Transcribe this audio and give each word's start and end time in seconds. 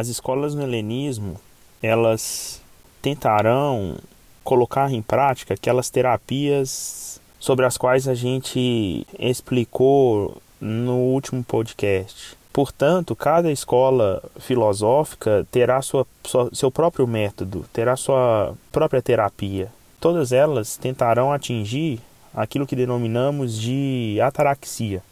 as 0.00 0.08
escolas 0.08 0.54
no 0.54 0.62
helenismo, 0.62 1.38
elas 1.82 2.62
tentarão 3.02 3.98
colocar 4.42 4.90
em 4.90 5.02
prática 5.02 5.54
aquelas 5.54 5.90
terapias 5.90 7.20
sobre 7.38 7.66
as 7.66 7.76
quais 7.76 8.08
a 8.08 8.14
gente 8.14 9.06
explicou 9.18 10.40
no 10.58 10.96
último 10.96 11.44
podcast. 11.44 12.34
Portanto, 12.50 13.14
cada 13.14 13.52
escola 13.52 14.22
filosófica 14.38 15.46
terá 15.50 15.80
sua, 15.82 16.06
sua, 16.24 16.50
seu 16.52 16.70
próprio 16.70 17.06
método, 17.06 17.66
terá 17.70 17.94
sua 17.94 18.54
própria 18.72 19.02
terapia. 19.02 19.70
Todas 20.00 20.32
elas 20.32 20.78
tentarão 20.78 21.30
atingir 21.30 22.00
aquilo 22.34 22.66
que 22.66 22.74
denominamos 22.74 23.58
de 23.58 24.18
ataraxia, 24.22 25.02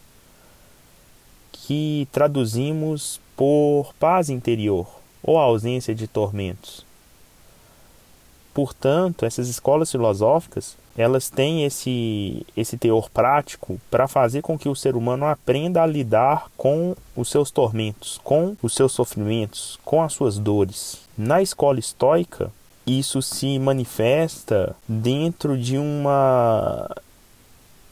que 1.52 2.08
traduzimos 2.10 3.20
por 3.38 3.94
paz 4.00 4.28
interior 4.28 4.88
ou 5.22 5.38
ausência 5.38 5.94
de 5.94 6.08
tormentos. 6.08 6.84
Portanto, 8.52 9.24
essas 9.24 9.48
escolas 9.48 9.92
filosóficas, 9.92 10.76
elas 10.96 11.30
têm 11.30 11.64
esse, 11.64 12.44
esse 12.56 12.76
teor 12.76 13.08
prático 13.08 13.80
para 13.88 14.08
fazer 14.08 14.42
com 14.42 14.58
que 14.58 14.68
o 14.68 14.74
ser 14.74 14.96
humano 14.96 15.24
aprenda 15.26 15.80
a 15.80 15.86
lidar 15.86 16.50
com 16.56 16.96
os 17.14 17.30
seus 17.30 17.52
tormentos, 17.52 18.20
com 18.24 18.56
os 18.60 18.74
seus 18.74 18.90
sofrimentos, 18.90 19.78
com 19.84 20.02
as 20.02 20.12
suas 20.12 20.36
dores. 20.36 20.98
Na 21.16 21.40
escola 21.40 21.78
estoica, 21.78 22.50
isso 22.84 23.22
se 23.22 23.56
manifesta 23.60 24.74
dentro 24.88 25.56
de 25.56 25.78
uma 25.78 26.90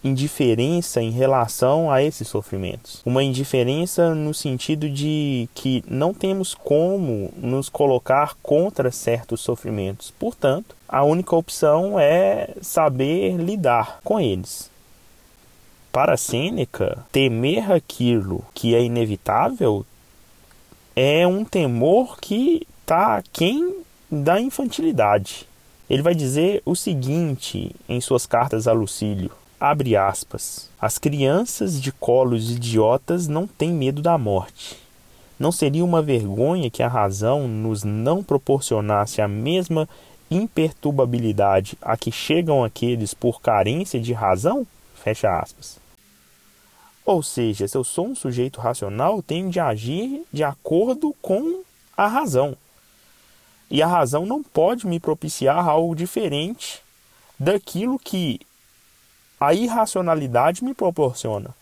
indiferença 0.07 1.03
em 1.03 1.11
relação 1.11 1.91
a 1.91 2.03
esses 2.03 2.29
sofrimentos. 2.29 3.03
Uma 3.05 3.23
indiferença 3.23 4.15
no 4.15 4.33
sentido 4.33 4.89
de 4.89 5.49
que 5.55 5.85
não 5.89 6.15
temos 6.15 6.55
como 6.55 7.33
nos 7.37 7.69
colocar 7.69 8.37
contra 8.43 8.91
certos 8.91 9.41
sofrimentos. 9.41 10.13
Portanto, 10.19 10.77
a 10.89 11.03
única 11.03 11.35
opção 11.35 11.99
é 11.99 12.51
saber 12.61 13.37
lidar 13.37 14.01
com 14.05 14.21
eles. 14.21 14.71
Para 15.93 16.17
Sêneca, 16.17 17.05
temer 17.11 17.73
aquilo 17.73 18.45
que 18.55 18.75
é 18.75 18.83
inevitável 18.83 19.85
é 20.95 21.27
um 21.27 21.45
temor 21.45 22.19
que 22.21 22.67
está 22.83 23.17
aquém 23.17 23.85
da 24.11 24.41
infantilidade. 24.41 25.47
Ele 25.89 26.03
vai 26.03 26.15
dizer 26.15 26.63
o 26.65 26.75
seguinte 26.75 27.75
em 27.89 28.01
suas 28.01 28.27
cartas 28.27 28.67
a 28.67 28.73
Lucílio: 28.73 29.31
Abre 29.59 29.97
aspas. 29.97 30.69
As 30.79 30.99
crianças 30.99 31.81
de 31.81 31.91
colos 31.91 32.51
idiotas 32.51 33.27
não 33.27 33.47
têm 33.47 33.73
medo 33.73 34.03
da 34.03 34.19
morte. 34.19 34.77
Não 35.39 35.51
seria 35.51 35.85
uma 35.85 36.03
vergonha 36.03 36.71
que 36.71 36.83
a 36.83 36.89
razão 36.89 37.49
nos 37.49 37.83
não 37.83 38.23
proporcionasse 38.23 39.23
a 39.23 39.29
mesma 39.29 39.89
imperturbabilidade 40.31 41.79
a 41.81 41.97
que 41.97 42.13
chegam 42.13 42.65
aqueles 42.65 43.15
por 43.15 43.41
carência 43.41 43.99
de 43.99 44.13
razão? 44.13 44.67
Fecha 44.95 45.39
aspas. 45.39 45.79
Ou 47.05 47.23
seja, 47.23 47.67
se 47.67 47.77
eu 47.79 47.85
sou 47.85 48.09
um 48.09 48.15
sujeito 48.15 48.61
racional, 48.61 49.23
tenho 49.23 49.49
de 49.49 49.61
agir 49.61 50.23
de 50.31 50.45
acordo 50.45 51.15
com 51.23 51.63
a 51.97 52.07
razão. 52.07 52.55
E 53.71 53.83
a 53.83 53.87
razão 53.87 54.27
não 54.27 54.43
pode 54.43 54.87
me 54.87 55.01
propiciar 55.01 55.67
algo 55.67 55.95
diferente 55.95 56.83
daquilo 57.39 57.99
que 57.99 58.41
a 59.39 59.55
irracionalidade 59.55 60.65
me 60.65 60.75
proporciona. 60.75 61.55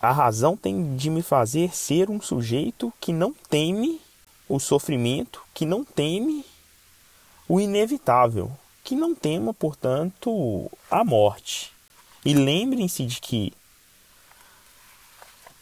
A 0.00 0.12
razão 0.12 0.56
tem 0.56 0.96
de 0.96 1.10
me 1.10 1.22
fazer 1.22 1.74
ser 1.74 2.08
um 2.10 2.20
sujeito 2.20 2.92
que 3.00 3.12
não 3.12 3.32
teme 3.32 4.00
o 4.48 4.58
sofrimento, 4.58 5.42
que 5.52 5.66
não 5.66 5.84
teme 5.84 6.44
o 7.48 7.60
inevitável, 7.60 8.50
que 8.84 8.94
não 8.94 9.14
tema, 9.14 9.52
portanto, 9.52 10.70
a 10.90 11.04
morte. 11.04 11.72
E 12.24 12.32
lembrem-se 12.32 13.04
de 13.04 13.20
que 13.20 13.52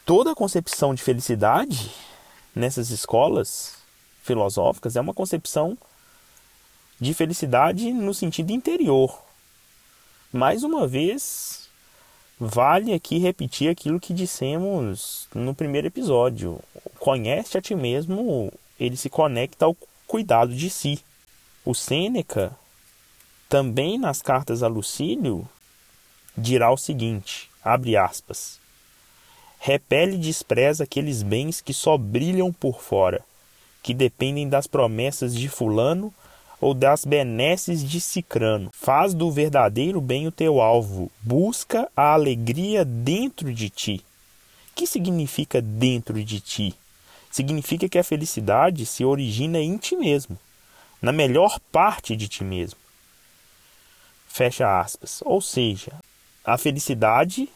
toda 0.05 0.31
a 0.31 0.35
concepção 0.35 0.93
de 0.93 1.01
felicidade 1.03 1.91
nessas 2.55 2.89
escolas 2.89 3.75
filosóficas 4.23 4.95
é 4.95 5.01
uma 5.01 5.13
concepção 5.13 5.77
de 6.99 7.13
felicidade 7.13 7.91
no 7.91 8.13
sentido 8.13 8.51
interior, 8.51 9.23
mais 10.31 10.63
uma 10.63 10.85
vez, 10.85 11.69
vale 12.39 12.93
aqui 12.93 13.17
repetir 13.17 13.69
aquilo 13.69 13.99
que 13.99 14.13
dissemos 14.13 15.27
no 15.33 15.55
primeiro 15.55 15.87
episódio. 15.87 16.59
Conhece 16.99 17.57
a 17.57 17.61
ti 17.61 17.73
mesmo, 17.75 18.51
ele 18.79 18.97
se 18.97 19.09
conecta 19.09 19.65
ao 19.65 19.75
cuidado 20.05 20.53
de 20.53 20.69
si. 20.69 20.99
O 21.63 21.73
Sêneca, 21.73 22.55
também 23.49 23.97
nas 23.97 24.21
cartas 24.21 24.63
a 24.63 24.67
Lucílio, 24.67 25.47
dirá 26.37 26.71
o 26.71 26.77
seguinte: 26.77 27.49
abre 27.63 27.95
aspas. 27.95 28.59
Repele 29.59 30.15
e 30.15 30.19
despreza 30.19 30.83
aqueles 30.83 31.23
bens 31.23 31.61
que 31.61 31.73
só 31.73 31.97
brilham 31.97 32.53
por 32.53 32.81
fora, 32.81 33.23
que 33.81 33.93
dependem 33.93 34.47
das 34.47 34.67
promessas 34.67 35.33
de 35.33 35.49
Fulano 35.49 36.13
ou 36.59 36.73
das 36.73 37.05
benesses 37.05 37.83
de 37.83 38.01
Cicrano. 38.01 38.71
Faz 38.73 39.13
do 39.13 39.31
verdadeiro 39.31 40.01
bem 40.01 40.27
o 40.27 40.31
teu 40.31 40.59
alvo. 40.59 41.11
Busca 41.21 41.89
a 41.95 42.13
alegria 42.13 42.83
dentro 42.83 43.53
de 43.53 43.69
ti. 43.69 44.03
O 44.71 44.75
que 44.75 44.87
significa 44.87 45.61
dentro 45.61 46.23
de 46.23 46.39
ti? 46.39 46.73
Significa 47.31 47.87
que 47.87 47.99
a 47.99 48.03
felicidade 48.03 48.85
se 48.85 49.05
origina 49.05 49.59
em 49.59 49.77
ti 49.77 49.95
mesmo, 49.95 50.37
na 51.01 51.11
melhor 51.11 51.59
parte 51.71 52.15
de 52.15 52.27
ti 52.27 52.43
mesmo. 52.43 52.79
Fecha 54.27 54.79
aspas. 54.79 55.21
Ou 55.25 55.41
seja, 55.41 55.91
a 56.43 56.57
felicidade 56.57 57.49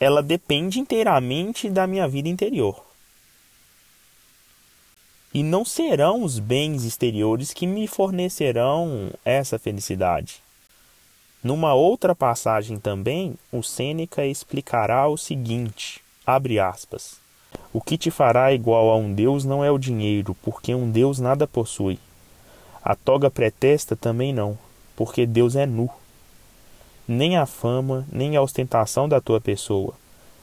ela 0.00 0.22
depende 0.22 0.80
inteiramente 0.80 1.68
da 1.68 1.86
minha 1.86 2.06
vida 2.08 2.28
interior 2.28 2.93
e 5.34 5.42
não 5.42 5.64
serão 5.64 6.22
os 6.22 6.38
bens 6.38 6.84
exteriores 6.84 7.52
que 7.52 7.66
me 7.66 7.88
fornecerão 7.88 9.10
essa 9.24 9.58
felicidade. 9.58 10.36
Numa 11.42 11.74
outra 11.74 12.14
passagem 12.14 12.78
também, 12.78 13.34
o 13.52 13.60
Sêneca 13.60 14.24
explicará 14.24 15.08
o 15.08 15.18
seguinte: 15.18 16.00
abre 16.24 16.60
aspas. 16.60 17.16
O 17.72 17.80
que 17.80 17.98
te 17.98 18.10
fará 18.10 18.52
igual 18.52 18.88
a 18.90 18.96
um 18.96 19.12
Deus 19.12 19.44
não 19.44 19.64
é 19.64 19.70
o 19.70 19.78
dinheiro, 19.78 20.36
porque 20.42 20.72
um 20.72 20.90
Deus 20.90 21.18
nada 21.18 21.46
possui. 21.46 21.98
A 22.82 22.94
toga 22.94 23.30
pretesta 23.30 23.96
também 23.96 24.32
não, 24.32 24.56
porque 24.94 25.26
Deus 25.26 25.56
é 25.56 25.66
nu. 25.66 25.90
Nem 27.06 27.36
a 27.36 27.44
fama, 27.44 28.06
nem 28.10 28.36
a 28.36 28.42
ostentação 28.42 29.08
da 29.08 29.20
tua 29.20 29.40
pessoa, 29.40 29.94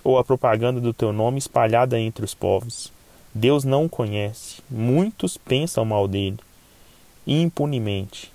ou 0.04 0.18
a 0.18 0.24
propaganda 0.24 0.80
do 0.80 0.94
teu 0.94 1.14
nome 1.14 1.40
espalhada 1.40 2.00
entre 2.00 2.26
os 2.26 2.34
povos. 2.34 2.92
Deus 3.34 3.64
não 3.64 3.86
o 3.86 3.90
conhece. 3.90 4.62
Muitos 4.70 5.38
pensam 5.38 5.86
mal 5.86 6.06
dele, 6.06 6.38
impunemente. 7.26 8.32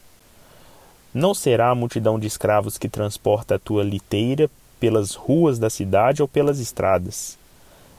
Não 1.12 1.34
será 1.34 1.71
a 1.71 1.75
multidão 1.75 2.19
de 2.19 2.27
escravos 2.27 2.79
que 2.79 2.89
transporta 2.89 3.56
a 3.56 3.59
tua 3.59 3.85
liteira 3.85 4.51
pelas 4.81 5.15
ruas 5.15 5.59
da 5.59 5.69
cidade 5.69 6.23
ou 6.23 6.29
pelas 6.29 6.59
estradas. 6.61 7.37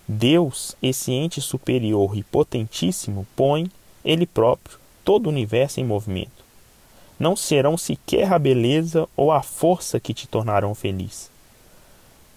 Deus, 0.07 0.75
esse 0.81 1.12
ente 1.12 1.40
superior 1.40 2.18
e 2.18 2.24
potentíssimo, 2.24 3.28
põe, 3.36 3.69
ele 4.03 4.25
próprio, 4.25 4.80
todo 5.03 5.28
o 5.28 5.30
universo 5.30 5.80
em 5.80 5.86
movimento. 5.86 6.46
Não 7.19 7.36
serão 7.36 7.77
sequer 7.77 8.31
a 8.31 8.39
beleza 8.39 9.07
ou 9.16 9.31
a 9.31 9.44
força 9.44 10.00
que 10.00 10.13
te 10.13 10.27
tornarão 10.27 10.74
feliz. 10.74 11.30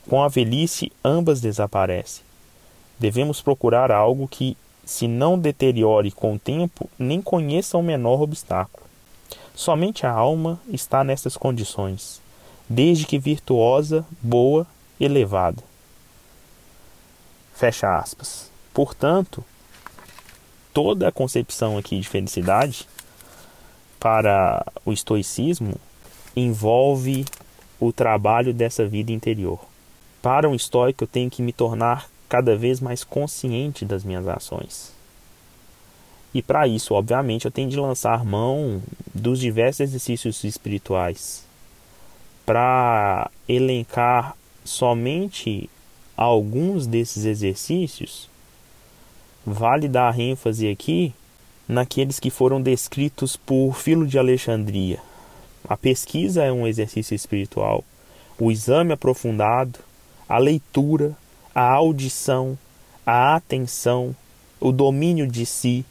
Com 0.08 0.22
a 0.22 0.28
velhice, 0.28 0.92
ambas 1.04 1.40
desaparecem 1.40 2.29
devemos 3.00 3.40
procurar 3.40 3.90
algo 3.90 4.28
que, 4.28 4.56
se 4.84 5.08
não 5.08 5.38
deteriore 5.38 6.12
com 6.12 6.34
o 6.34 6.38
tempo, 6.38 6.88
nem 6.98 7.22
conheça 7.22 7.78
o 7.78 7.82
menor 7.82 8.20
obstáculo. 8.20 8.86
Somente 9.54 10.06
a 10.06 10.10
alma 10.10 10.60
está 10.68 11.02
nessas 11.02 11.36
condições, 11.36 12.20
desde 12.68 13.06
que 13.06 13.18
virtuosa, 13.18 14.04
boa, 14.20 14.66
elevada. 15.00 15.62
Fecha 17.54 17.98
aspas. 17.98 18.50
Portanto, 18.72 19.42
toda 20.72 21.08
a 21.08 21.12
concepção 21.12 21.78
aqui 21.78 21.98
de 21.98 22.08
felicidade 22.08 22.86
para 23.98 24.64
o 24.84 24.92
estoicismo 24.92 25.74
envolve 26.36 27.24
o 27.78 27.92
trabalho 27.92 28.52
dessa 28.52 28.86
vida 28.86 29.10
interior. 29.10 29.58
Para 30.20 30.48
um 30.48 30.54
estoico, 30.54 31.04
eu 31.04 31.08
tenho 31.08 31.30
que 31.30 31.42
me 31.42 31.52
tornar 31.52 32.08
cada 32.30 32.56
vez 32.56 32.80
mais 32.80 33.02
consciente 33.02 33.84
das 33.84 34.04
minhas 34.04 34.26
ações. 34.28 34.92
E 36.32 36.40
para 36.40 36.68
isso, 36.68 36.94
obviamente, 36.94 37.44
eu 37.44 37.50
tenho 37.50 37.68
de 37.68 37.76
lançar 37.76 38.24
mão 38.24 38.80
dos 39.12 39.40
diversos 39.40 39.80
exercícios 39.80 40.44
espirituais. 40.44 41.44
Para 42.46 43.28
elencar 43.48 44.36
somente 44.64 45.68
alguns 46.16 46.86
desses 46.86 47.24
exercícios, 47.24 48.30
vale 49.44 49.88
dar 49.88 50.18
ênfase 50.18 50.68
aqui 50.68 51.12
naqueles 51.66 52.20
que 52.20 52.30
foram 52.30 52.62
descritos 52.62 53.36
por 53.36 53.74
Filo 53.74 54.06
de 54.06 54.20
Alexandria. 54.20 55.00
A 55.68 55.76
pesquisa 55.76 56.44
é 56.44 56.52
um 56.52 56.64
exercício 56.64 57.14
espiritual, 57.14 57.84
o 58.38 58.52
exame 58.52 58.92
aprofundado, 58.92 59.80
a 60.28 60.38
leitura, 60.38 61.16
a 61.60 61.72
audição, 61.74 62.56
a 63.04 63.34
atenção, 63.34 64.16
o 64.58 64.72
domínio 64.72 65.26
de 65.26 65.44
si, 65.44 65.84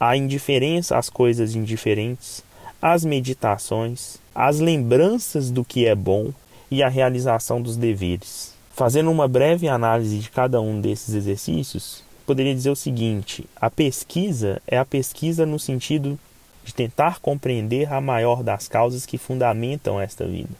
a 0.00 0.16
indiferença 0.16 0.96
às 0.96 1.10
coisas 1.10 1.54
indiferentes, 1.54 2.42
as 2.80 3.04
meditações, 3.04 4.16
as 4.34 4.60
lembranças 4.60 5.50
do 5.50 5.62
que 5.62 5.84
é 5.84 5.94
bom 5.94 6.32
e 6.70 6.82
a 6.82 6.88
realização 6.88 7.60
dos 7.60 7.76
deveres. 7.76 8.54
Fazendo 8.70 9.10
uma 9.10 9.28
breve 9.28 9.68
análise 9.68 10.20
de 10.20 10.30
cada 10.30 10.58
um 10.58 10.80
desses 10.80 11.14
exercícios, 11.14 12.02
poderia 12.24 12.54
dizer 12.54 12.70
o 12.70 12.76
seguinte: 12.76 13.44
a 13.56 13.68
pesquisa 13.68 14.62
é 14.66 14.78
a 14.78 14.86
pesquisa 14.86 15.44
no 15.44 15.58
sentido 15.58 16.18
de 16.64 16.72
tentar 16.72 17.20
compreender 17.20 17.92
a 17.92 18.00
maior 18.00 18.42
das 18.42 18.68
causas 18.68 19.04
que 19.04 19.18
fundamentam 19.18 20.00
esta 20.00 20.24
vida. 20.24 20.54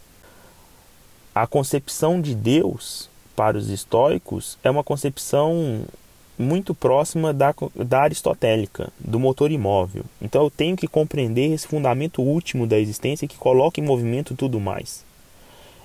A 1.34 1.46
concepção 1.46 2.20
de 2.20 2.34
Deus 2.34 3.08
para 3.36 3.56
os 3.56 3.70
estoicos 3.70 4.58
é 4.62 4.70
uma 4.70 4.84
concepção 4.84 5.84
muito 6.38 6.74
próxima 6.74 7.34
da, 7.34 7.54
da 7.74 8.02
aristotélica, 8.02 8.90
do 8.98 9.20
motor 9.20 9.50
imóvel. 9.50 10.04
Então 10.20 10.42
eu 10.42 10.50
tenho 10.50 10.76
que 10.76 10.88
compreender 10.88 11.52
esse 11.52 11.68
fundamento 11.68 12.22
último 12.22 12.66
da 12.66 12.78
existência 12.78 13.28
que 13.28 13.36
coloca 13.36 13.78
em 13.78 13.84
movimento 13.84 14.34
tudo 14.34 14.58
mais. 14.58 15.04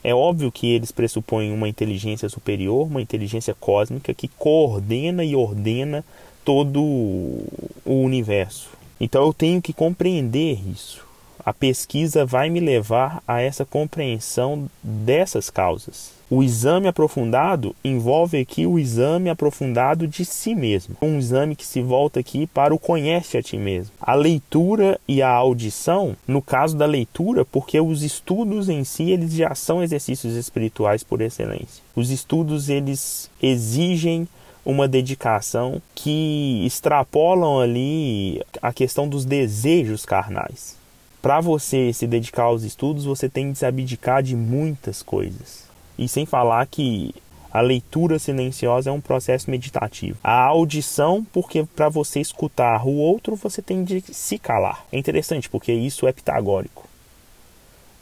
É 0.03 0.13
óbvio 0.13 0.51
que 0.51 0.67
eles 0.67 0.91
pressupõem 0.91 1.51
uma 1.51 1.67
inteligência 1.67 2.29
superior, 2.29 2.87
uma 2.87 3.01
inteligência 3.01 3.55
cósmica 3.59 4.13
que 4.13 4.27
coordena 4.27 5.25
e 5.25 5.35
ordena 5.35 6.05
todo 6.45 6.79
o 6.79 7.43
universo. 7.85 8.69
Então 8.99 9.25
eu 9.25 9.33
tenho 9.33 9.61
que 9.61 9.73
compreender 9.73 10.59
isso. 10.71 11.05
A 11.43 11.53
pesquisa 11.53 12.25
vai 12.25 12.49
me 12.49 12.59
levar 12.59 13.23
a 13.27 13.41
essa 13.41 13.65
compreensão 13.65 14.69
dessas 14.83 15.49
causas. 15.49 16.13
O 16.29 16.41
exame 16.41 16.87
aprofundado 16.87 17.75
envolve 17.83 18.39
aqui 18.39 18.65
o 18.65 18.79
exame 18.79 19.29
aprofundado 19.29 20.07
de 20.07 20.25
si 20.25 20.55
mesmo, 20.55 20.95
um 20.99 21.19
exame 21.19 21.55
que 21.55 21.65
se 21.65 21.81
volta 21.81 22.19
aqui 22.19 22.47
para 22.47 22.73
o 22.73 22.79
conhece 22.79 23.37
a 23.37 23.43
ti 23.43 23.57
mesmo. 23.57 23.93
A 24.01 24.15
leitura 24.15 24.99
e 25.07 25.21
a 25.21 25.29
audição, 25.29 26.17
no 26.27 26.41
caso 26.41 26.75
da 26.75 26.87
leitura, 26.87 27.45
porque 27.45 27.79
os 27.79 28.01
estudos 28.01 28.69
em 28.69 28.83
si 28.83 29.11
eles 29.11 29.33
já 29.33 29.53
são 29.53 29.83
exercícios 29.83 30.35
espirituais 30.35 31.03
por 31.03 31.21
excelência. 31.21 31.83
Os 31.95 32.09
estudos 32.09 32.69
eles 32.69 33.29
exigem 33.39 34.27
uma 34.65 34.87
dedicação 34.87 35.79
que 35.93 36.63
extrapolam 36.65 37.59
ali 37.59 38.41
a 38.59 38.73
questão 38.73 39.07
dos 39.07 39.23
desejos 39.23 40.05
carnais. 40.05 40.75
Para 41.25 41.41
você 41.41 41.91
se 41.91 42.05
dedicar 42.05 42.43
aos 42.43 42.61
estudos, 42.61 43.03
você 43.03 43.27
tem 43.27 43.51
de 43.51 43.57
se 43.57 43.65
abdicar 43.65 44.21
de 44.21 44.35
muitas 44.35 45.01
coisas. 45.01 45.63
E 45.97 46.07
sem 46.07 46.23
falar 46.23 46.63
que 46.67 47.15
a 47.51 47.61
leitura 47.61 48.19
silenciosa 48.19 48.91
é 48.91 48.93
um 48.93 49.01
processo 49.01 49.49
meditativo. 49.49 50.19
A 50.23 50.43
audição, 50.43 51.25
porque 51.33 51.63
para 51.63 51.89
você 51.89 52.19
escutar 52.19 52.85
o 52.85 52.93
outro, 52.97 53.35
você 53.35 53.59
tem 53.59 53.83
de 53.83 54.01
se 54.13 54.37
calar. 54.37 54.85
É 54.91 54.99
interessante, 54.99 55.49
porque 55.49 55.73
isso 55.73 56.05
é 56.05 56.11
pitagórico. 56.11 56.87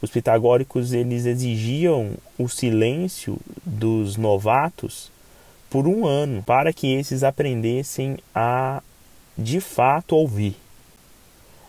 Os 0.02 0.10
pitagóricos 0.10 0.92
eles 0.92 1.24
exigiam 1.24 2.10
o 2.38 2.46
silêncio 2.46 3.38
dos 3.64 4.18
novatos 4.18 5.10
por 5.70 5.88
um 5.88 6.06
ano 6.06 6.42
para 6.42 6.74
que 6.74 6.92
esses 6.92 7.24
aprendessem 7.24 8.18
a 8.34 8.82
de 9.38 9.62
fato 9.62 10.14
ouvir. 10.14 10.62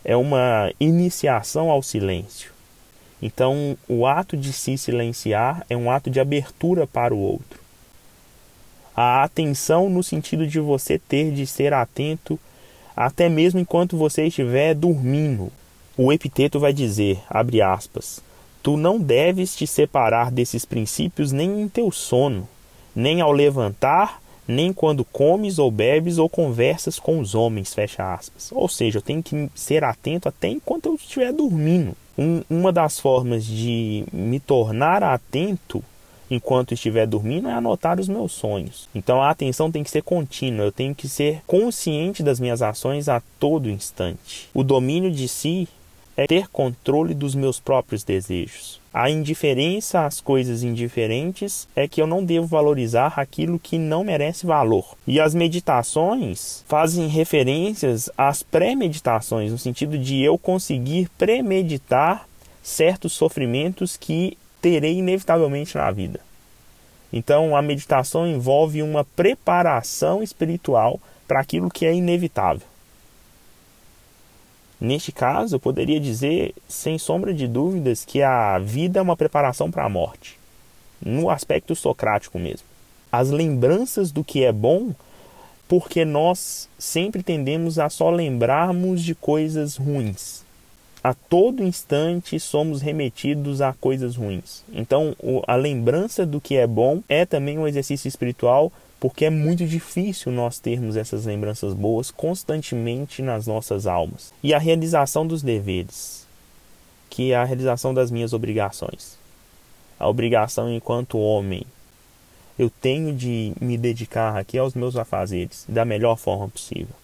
É 0.05 0.15
uma 0.15 0.71
iniciação 0.79 1.69
ao 1.69 1.81
silêncio. 1.81 2.51
Então, 3.21 3.75
o 3.87 4.05
ato 4.05 4.37
de 4.37 4.53
se 4.53 4.77
silenciar 4.77 5.65
é 5.69 5.75
um 5.75 5.89
ato 5.89 6.09
de 6.09 6.19
abertura 6.19 6.85
para 6.85 7.13
o 7.13 7.17
outro. 7.17 7.59
A 8.95 9.23
atenção 9.23 9.89
no 9.89 10.03
sentido 10.03 10.45
de 10.45 10.59
você 10.59 10.99
ter 10.99 11.31
de 11.31 11.47
ser 11.47 11.73
atento 11.73 12.39
até 12.95 13.27
mesmo 13.27 13.59
enquanto 13.59 13.97
você 13.97 14.27
estiver 14.27 14.73
dormindo. 14.73 15.51
O 15.97 16.13
epiteto 16.13 16.59
vai 16.59 16.71
dizer, 16.71 17.19
abre 17.29 17.61
aspas, 17.61 18.21
tu 18.61 18.77
não 18.77 18.99
deves 18.99 19.55
te 19.55 19.67
separar 19.67 20.31
desses 20.31 20.65
princípios 20.65 21.31
nem 21.31 21.61
em 21.61 21.67
teu 21.67 21.91
sono, 21.91 22.47
nem 22.95 23.21
ao 23.21 23.31
levantar, 23.31 24.21
nem 24.47 24.71
quando 24.71 25.03
comes 25.03 25.59
ou 25.59 25.71
bebes 25.71 26.17
ou 26.17 26.29
conversas 26.29 26.99
com 26.99 27.19
os 27.19 27.33
homens, 27.35 27.73
fecha 27.73 28.13
aspas. 28.13 28.51
Ou 28.51 28.67
seja, 28.67 28.99
eu 28.99 29.01
tenho 29.01 29.23
que 29.23 29.49
ser 29.55 29.83
atento 29.83 30.29
até 30.29 30.47
enquanto 30.47 30.87
eu 30.87 30.95
estiver 30.95 31.31
dormindo. 31.33 31.95
Um, 32.17 32.41
uma 32.49 32.71
das 32.71 32.99
formas 32.99 33.45
de 33.45 34.05
me 34.13 34.39
tornar 34.39 35.03
atento 35.03 35.83
enquanto 36.29 36.73
estiver 36.73 37.05
dormindo 37.05 37.47
é 37.47 37.53
anotar 37.53 37.99
os 37.99 38.07
meus 38.07 38.31
sonhos. 38.31 38.87
Então 38.95 39.21
a 39.21 39.29
atenção 39.29 39.71
tem 39.71 39.83
que 39.83 39.91
ser 39.91 40.01
contínua, 40.01 40.65
eu 40.65 40.71
tenho 40.71 40.95
que 40.95 41.07
ser 41.07 41.41
consciente 41.45 42.23
das 42.23 42.39
minhas 42.39 42.61
ações 42.61 43.09
a 43.09 43.21
todo 43.39 43.69
instante. 43.69 44.49
O 44.53 44.63
domínio 44.63 45.11
de 45.11 45.27
si 45.27 45.67
é 46.17 46.25
ter 46.25 46.47
controle 46.47 47.13
dos 47.13 47.35
meus 47.35 47.59
próprios 47.59 48.03
desejos. 48.03 48.79
A 48.97 49.09
indiferença 49.09 50.05
às 50.05 50.21
coisas 50.21 50.63
indiferentes 50.63 51.67
é 51.75 51.85
que 51.85 52.01
eu 52.01 52.07
não 52.07 52.23
devo 52.23 52.47
valorizar 52.47 53.19
aquilo 53.19 53.59
que 53.59 53.77
não 53.77 54.05
merece 54.05 54.45
valor. 54.45 54.95
E 55.05 55.19
as 55.19 55.35
meditações 55.35 56.63
fazem 56.65 57.09
referências 57.09 58.09
às 58.17 58.41
pré-meditações, 58.41 59.51
no 59.51 59.57
sentido 59.57 59.97
de 59.97 60.23
eu 60.23 60.37
conseguir 60.37 61.09
premeditar 61.17 62.25
certos 62.63 63.11
sofrimentos 63.11 63.97
que 63.97 64.37
terei 64.61 64.99
inevitavelmente 64.99 65.75
na 65.75 65.91
vida. 65.91 66.21
Então, 67.11 67.53
a 67.53 67.61
meditação 67.61 68.25
envolve 68.25 68.81
uma 68.81 69.03
preparação 69.03 70.23
espiritual 70.23 71.01
para 71.27 71.41
aquilo 71.41 71.69
que 71.69 71.85
é 71.85 71.93
inevitável. 71.93 72.65
Neste 74.79 75.11
caso, 75.11 75.55
eu 75.55 75.59
poderia 75.59 75.99
dizer, 75.99 76.53
sem 76.67 76.97
sombra 76.97 77.33
de 77.33 77.47
dúvidas, 77.47 78.03
que 78.03 78.21
a 78.21 78.59
vida 78.59 78.99
é 78.99 79.01
uma 79.01 79.15
preparação 79.15 79.71
para 79.71 79.85
a 79.85 79.89
morte, 79.89 80.37
no 81.03 81.29
aspecto 81.29 81.75
socrático 81.75 82.37
mesmo. 82.37 82.67
As 83.11 83.29
lembranças 83.29 84.11
do 84.11 84.23
que 84.23 84.43
é 84.43 84.51
bom, 84.51 84.93
porque 85.67 86.03
nós 86.03 86.69
sempre 86.77 87.23
tendemos 87.23 87.79
a 87.79 87.89
só 87.89 88.09
lembrarmos 88.09 89.01
de 89.01 89.15
coisas 89.15 89.77
ruins. 89.77 90.43
A 91.01 91.13
todo 91.13 91.63
instante 91.63 92.39
somos 92.39 92.81
remetidos 92.81 93.61
a 93.61 93.73
coisas 93.73 94.15
ruins. 94.15 94.63
Então, 94.73 95.15
a 95.47 95.55
lembrança 95.55 96.25
do 96.25 96.41
que 96.41 96.55
é 96.55 96.65
bom 96.65 97.01
é 97.07 97.25
também 97.25 97.57
um 97.57 97.67
exercício 97.67 98.07
espiritual 98.07 98.71
porque 98.99 99.25
é 99.25 99.29
muito 99.29 99.65
difícil 99.65 100.31
nós 100.31 100.59
termos 100.59 100.95
essas 100.95 101.25
lembranças 101.25 101.73
boas 101.73 102.11
constantemente 102.11 103.21
nas 103.21 103.45
nossas 103.45 103.85
almas. 103.85 104.33
E 104.41 104.53
a 104.53 104.59
realização 104.59 105.27
dos 105.27 105.41
deveres, 105.41 106.25
que 107.09 107.31
é 107.31 107.35
a 107.35 107.43
realização 107.43 107.93
das 107.93 108.09
minhas 108.09 108.33
obrigações. 108.33 109.17
A 109.99 110.07
obrigação 110.07 110.73
enquanto 110.73 111.19
homem. 111.19 111.65
Eu 112.57 112.69
tenho 112.69 113.13
de 113.13 113.53
me 113.59 113.77
dedicar 113.77 114.37
aqui 114.37 114.57
aos 114.57 114.73
meus 114.73 114.95
afazeres 114.95 115.65
da 115.67 115.83
melhor 115.83 116.15
forma 116.15 116.47
possível. 116.47 116.95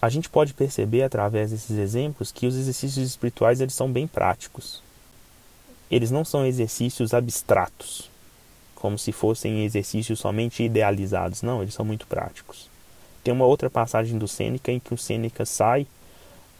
A 0.00 0.08
gente 0.08 0.30
pode 0.30 0.54
perceber 0.54 1.02
através 1.02 1.50
desses 1.50 1.76
exemplos 1.76 2.32
que 2.32 2.46
os 2.46 2.56
exercícios 2.56 3.06
espirituais 3.06 3.60
eles 3.60 3.74
são 3.74 3.90
bem 3.90 4.06
práticos. 4.06 4.82
Eles 5.90 6.10
não 6.10 6.24
são 6.24 6.46
exercícios 6.46 7.12
abstratos 7.12 8.07
como 8.78 8.96
se 8.96 9.10
fossem 9.10 9.64
exercícios 9.64 10.20
somente 10.20 10.62
idealizados. 10.62 11.42
Não, 11.42 11.62
eles 11.62 11.74
são 11.74 11.84
muito 11.84 12.06
práticos. 12.06 12.68
Tem 13.24 13.34
uma 13.34 13.44
outra 13.44 13.68
passagem 13.68 14.16
do 14.16 14.28
Sêneca 14.28 14.70
em 14.70 14.78
que 14.78 14.94
o 14.94 14.98
Sêneca 14.98 15.44
sai 15.44 15.86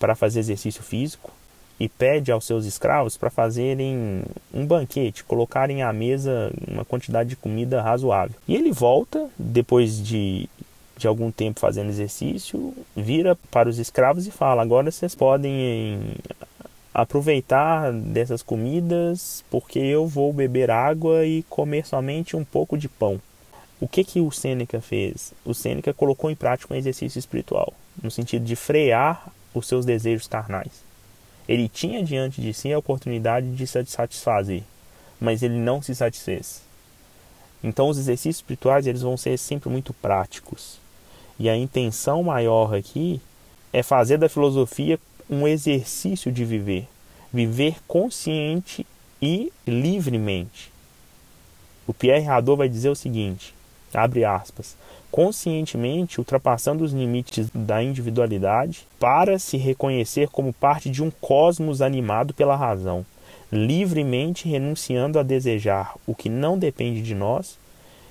para 0.01 0.17
fazer 0.17 0.41
exercício 0.41 0.83
físico 0.83 1.31
e 1.79 1.89
pede 1.89 2.33
aos 2.33 2.45
seus 2.45 2.65
escravos 2.65 3.17
para 3.17 3.31
fazerem 3.31 4.23
um 4.53 4.67
banquete, 4.67 5.23
colocarem 5.23 5.83
à 5.83 5.93
mesa 5.93 6.51
uma 6.67 6.85
quantidade 6.85 7.31
de 7.31 7.37
comida 7.37 7.81
razoável. 7.81 8.35
E 8.49 8.57
ele 8.57 8.73
volta, 8.73 9.31
depois 9.39 10.03
de, 10.03 10.49
de 10.97 11.07
algum 11.07 11.31
tempo 11.31 11.61
fazendo 11.61 11.89
exercício, 11.89 12.75
vira 12.97 13.37
para 13.49 13.69
os 13.69 13.79
escravos 13.79 14.27
e 14.27 14.33
fala: 14.33 14.61
agora 14.61 14.91
vocês 14.91 15.15
podem 15.15 16.01
aproveitar 16.99 17.93
dessas 17.93 18.43
comidas 18.43 19.45
porque 19.49 19.79
eu 19.79 20.05
vou 20.05 20.33
beber 20.33 20.69
água 20.69 21.25
e 21.25 21.45
comer 21.45 21.87
somente 21.87 22.35
um 22.35 22.45
pouco 22.45 22.77
de 22.77 22.89
pão. 22.89 23.21
O 23.81 23.87
que 23.87 24.03
que 24.03 24.21
o 24.21 24.33
Sêneca 24.33 24.81
fez? 24.81 25.33
O 25.45 25.55
Sêneca 25.55 25.95
colocou 25.95 26.29
em 26.29 26.35
prática 26.35 26.75
um 26.75 26.77
exercício 26.77 27.17
espiritual, 27.17 27.73
no 28.03 28.11
sentido 28.11 28.45
de 28.45 28.57
frear 28.57 29.31
os 29.55 29.69
seus 29.69 29.87
desejos 29.87 30.27
carnais. 30.27 30.73
Ele 31.49 31.69
tinha 31.69 32.03
diante 32.03 32.41
de 32.41 32.53
si 32.53 32.73
a 32.73 32.79
oportunidade 32.81 33.55
de 33.55 33.65
se 33.65 33.87
satisfazer, 33.87 34.65
mas 35.21 35.45
ele 35.45 35.57
não 35.57 35.81
se 35.81 35.95
satisfez. 35.95 36.63
Então 37.63 37.89
os 37.89 37.99
exercícios 37.99 38.39
espirituais 38.39 38.89
eles 38.89 39.03
vão 39.03 39.17
ser 39.17 39.39
sempre 39.39 39.71
muito 39.71 39.95
práticos. 39.95 40.81
E 41.39 41.49
a 41.49 41.57
intenção 41.57 42.25
maior 42.25 42.75
aqui 42.75 43.21
é 43.73 43.85
fazer 43.85 44.19
da 44.19 44.29
filosofia 44.29 44.99
um 45.29 45.47
exercício 45.47 46.33
de 46.33 46.45
viver, 46.45 46.89
viver 47.33 47.77
consciente 47.87 48.87
e 49.21 49.53
livremente. 49.67 50.73
O 51.87 51.95
Pierre 51.95 52.27
Hadot 52.27 52.59
vai 52.59 52.69
dizer 52.69 52.89
o 52.89 52.95
seguinte: 52.95 53.55
abre 53.93 54.25
aspas, 54.25 54.77
conscientemente 55.11 56.21
ultrapassando 56.21 56.85
os 56.85 56.93
limites 56.93 57.49
da 57.55 57.83
individualidade 57.83 58.87
para 58.99 59.39
se 59.39 59.57
reconhecer 59.57 60.29
como 60.29 60.53
parte 60.53 60.91
de 60.91 61.03
um 61.03 61.11
cosmos 61.11 61.81
animado 61.81 62.35
pela 62.35 62.57
razão, 62.57 63.05
livremente 63.51 64.49
renunciando 64.49 65.19
a 65.19 65.23
desejar 65.23 65.95
o 66.07 66.15
que 66.15 66.29
não 66.29 66.59
depende 66.59 67.03
de 67.03 67.15
nós 67.15 67.59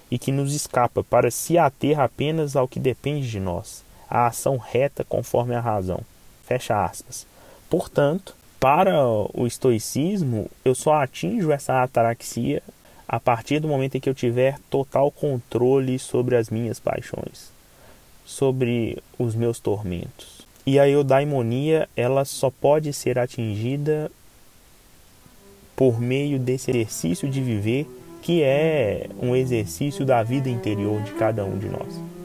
e 0.10 0.18
que 0.18 0.32
nos 0.32 0.54
escapa 0.54 1.04
para 1.04 1.30
se 1.30 1.58
ater 1.58 2.00
apenas 2.00 2.56
ao 2.56 2.68
que 2.68 2.80
depende 2.80 3.30
de 3.30 3.40
nós, 3.40 3.84
a 4.10 4.28
ação 4.28 4.58
reta 4.58 5.04
conforme 5.04 5.54
a 5.54 5.60
razão. 5.60 6.02
Fecha 6.48 6.86
aspas. 6.86 7.28
Portanto, 7.70 8.34
para 8.58 9.06
o 9.06 9.46
estoicismo, 9.46 10.50
eu 10.64 10.74
só 10.74 10.94
atinjo 10.94 11.52
essa 11.52 11.84
ataraxia 11.84 12.64
a 13.08 13.20
partir 13.20 13.60
do 13.60 13.68
momento 13.68 13.96
em 13.96 14.00
que 14.00 14.10
eu 14.10 14.16
tiver 14.16 14.58
total 14.70 15.12
controle 15.12 16.00
sobre 16.00 16.38
as 16.38 16.50
minhas 16.50 16.80
paixões, 16.80 17.52
sobre 18.26 18.98
os 19.20 19.36
meus 19.36 19.60
tormentos. 19.60 20.48
E 20.66 20.80
a 20.80 20.88
eudaimonia, 20.88 21.88
ela 21.96 22.24
só 22.26 22.50
pode 22.50 22.92
ser 22.94 23.20
atingida 23.20 24.10
por 25.76 26.02
meio 26.02 26.40
desse 26.40 26.72
exercício 26.72 27.30
de 27.30 27.42
viver, 27.42 27.88
que 28.22 28.42
é 28.42 29.08
um 29.22 29.36
exercício 29.36 30.06
da 30.06 30.24
vida 30.24 30.50
interior 30.50 31.02
de 31.04 31.12
cada 31.12 31.46
um 31.46 31.58
de 31.58 31.68
nós. 31.68 32.17